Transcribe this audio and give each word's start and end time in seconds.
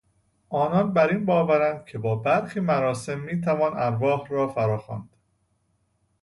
آنان 0.49 0.93
بر 0.93 1.07
این 1.07 1.25
باورند 1.25 1.85
که 1.85 1.97
با 1.99 2.15
برخی 2.15 2.59
مراسم 2.59 3.19
میتوان 3.19 3.73
ارواح 3.77 4.27
را 4.29 4.47
فراخواند. 4.47 5.09